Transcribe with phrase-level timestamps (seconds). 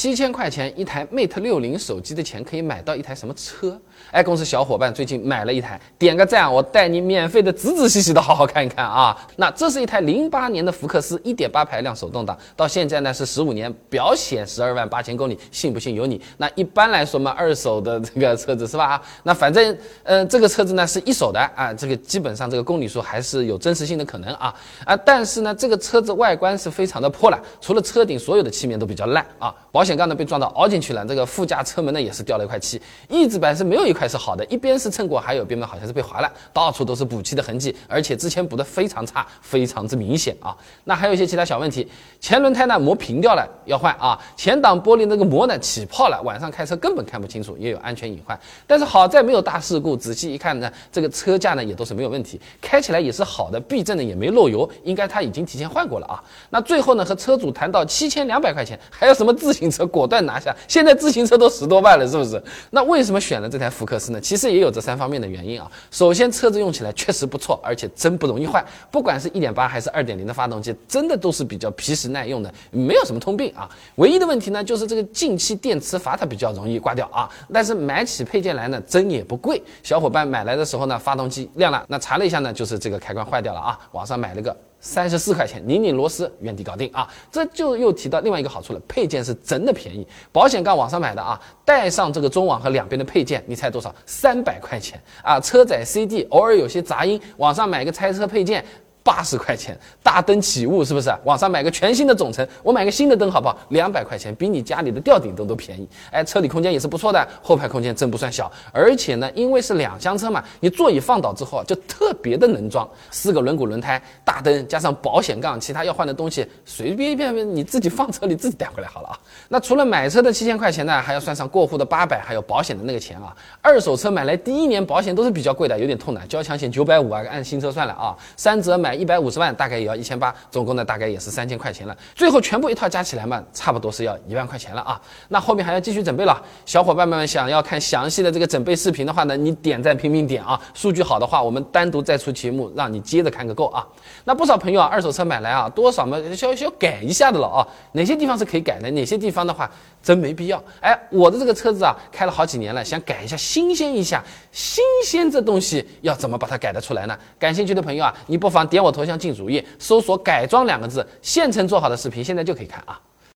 [0.00, 3.78] 七千块钱一台 Mate 六零手机的钱可以买到一台什么车？
[4.10, 9.14] 哎，公司小伙伴最近买了一台，点个赞，我带你免费的仔仔细细的好好看一看啊。
[9.36, 16.18] 那这是一台零八年的福克斯一点八排量手动挡，到现在呢是十五年，表显十二万八千公里，信不信由你。
[16.38, 19.02] 那一般来说嘛，二手的这个车子是吧？
[19.24, 24.54] 那反正，嗯，这个车子呢是一手的啊，这个基本上这个公里数还是有真实性的可能啊
[24.86, 30.00] 啊，但是呢，这个车子外观是非常的破烂，除了车顶，所有的漆面都比较烂啊，保险。
[30.00, 40.56] 杠呢被撞到凹进去了，这个副驾车门呢也是掉了一块漆，翼子板是没有一块是好的，一边是蹭过，还有边呢好像是被划了，到处都是补漆的痕迹，而且之前补的非常差，非常之明显啊。
[40.84, 41.86] 那还有一些其他小问题，
[42.18, 48.40] 前轮胎呢磨平掉了要换啊，前挡玻璃那个膜呢起泡了，晚上开车根本看不清楚，也有安全隐患。
[48.66, 56.24] 但是好在没有大事故，仔细一看呢，这个车架呢也都是没有问题，开起来也是好的，避震呢也没漏油，应该他已经提前换过了啊。
[56.48, 59.86] 那最后呢和车主谈到七千两百块钱，还有什么自行车？
[59.86, 60.54] 果断拿下！
[60.66, 62.42] 现在自行车都十多万了，是不是？
[62.70, 64.20] 那为什么选了这台福克斯呢？
[64.20, 65.70] 其实也有这三方面的原因啊。
[65.90, 68.64] 首先，车子用起来确实不错，而且真不容易坏。
[68.90, 73.68] 不管是一点八还是二点零的发动机，真的都是比较皮实耐用的，没有什么通病啊。
[73.96, 77.28] 唯一的问题呢，就是这个进气电磁阀它比较容易挂掉啊。
[77.52, 79.62] 但是买起配件来呢，真也不贵。
[79.82, 83.78] 小伙伴买来的时候呢，发动机亮了，那查了一下呢，就是这个开关坏掉了啊。
[83.92, 84.56] 网上买了个。
[84.80, 87.06] 三十四块钱，拧拧螺丝，原地搞定啊！
[87.30, 90.06] 这就又提到另外一个好处了，配件是真的便宜。
[90.32, 93.94] 保险杠网上买的啊，带上这个中网和两边的配件，你猜多少？
[94.06, 95.38] 三百块钱啊！
[95.38, 98.64] 车载 CD，偶尔有些杂音，网上买个拆车配件。
[99.02, 101.10] 八十块钱大灯起雾是不是？
[101.24, 103.58] 网上买个全新的总成，我买个新的灯好不好？
[103.70, 105.88] 两百块钱比你家里的吊顶灯都便宜。
[106.10, 108.50] 哎，车里空间也是不错的，后排空间真不算小。
[108.72, 112.88] 而且呢，因为是两厢车嘛，你座椅放倒之后啊，就特别的能装。
[113.10, 119.18] 四个轮毂轮胎、大灯加上保险杠，其他要换的东西随便便你自己放车里自己带回来好了啊。
[119.48, 123.34] 那除了买车的七千块钱呢，还要算上过户的八百，还有保险的那个钱啊。
[123.62, 126.20] 二手车买来第一年保险都是比较贵的，有点痛的。
[126.26, 128.14] 交强险九百五啊，按新车算了啊。
[128.36, 128.89] 三折买。
[128.94, 131.96] 一百五十万大概也要一千八，总共呢大概也是三千块钱了。
[132.14, 135.00] 最后全部一套加起来嘛，差不多是要一万块钱了啊。
[135.28, 136.42] 那后面还要继续准备了。
[136.64, 140.60] 小伙伴们想要看详细的这个准备视频的话呢，你点赞拼命点啊。
[140.74, 143.86] 数据好的话，我们单独再出节目，让你接着看个够啊。
[144.24, 147.66] 那不少朋友啊，二手车买来啊，多少嘛需要需要改一下的了啊。
[147.92, 148.90] 哪些地方是可以改的？
[148.90, 149.70] 哪些地方的话
[150.02, 150.62] 真没必要。
[150.80, 154.22] 哎，我的这个车子啊，开了好几年了，想改一下，新鲜一下。
[154.52, 157.16] 新鲜这东西要怎么把它改得出来呢？
[157.38, 162.98] 感兴趣的朋友啊，你不妨点点我头像进主页，搜索“改装”两个字，现成做好的视频，现在就可以看啊。